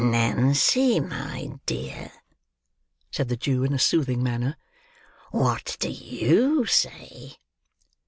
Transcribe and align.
"Nancy, 0.03 0.99
my 0.99 1.51
dear," 1.67 2.11
said 3.11 3.29
the 3.29 3.37
Jew 3.37 3.63
in 3.63 3.71
a 3.71 3.77
soothing 3.77 4.23
manner, 4.23 4.57
"what 5.29 5.77
do 5.79 5.91
you 5.91 6.65
say?" 6.65 7.35